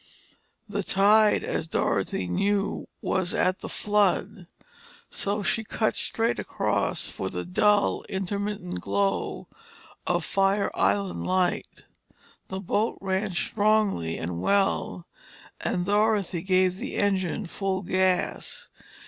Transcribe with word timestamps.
The 0.67 0.81
tide, 0.81 1.43
as 1.43 1.67
Dorothy 1.67 2.25
knew, 2.25 2.87
was 3.03 3.35
at 3.35 3.59
the 3.59 3.69
flood, 3.69 4.47
so 5.11 5.43
she 5.43 5.63
cut 5.63 5.95
straight 5.95 6.39
across 6.39 7.05
for 7.07 7.29
the 7.29 7.45
dull, 7.45 8.03
intermittent 8.09 8.81
glow 8.81 9.47
of 10.07 10.23
the 10.23 10.27
Fire 10.27 10.71
Island 10.73 11.27
Light. 11.27 11.83
The 12.47 12.59
boat 12.61 12.97
ran 12.99 13.35
strongly 13.35 14.17
and 14.17 14.41
well 14.41 15.05
and 15.59 15.85
Dorothy 15.85 16.41
gave 16.41 16.77
the 16.77 16.95
engine 16.95 17.45
full 17.45 17.83
gas. 17.83 18.69